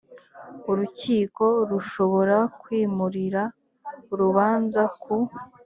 urukiko 0.71 1.45
rushobora 1.69 2.37
kwimurira 2.61 3.43
urubanza 4.13 4.81
ku 5.01 5.15